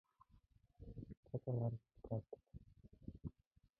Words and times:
Цаг 1.27 1.31
агаараас 1.49 1.81
шалтгаалдаг. 1.89 2.45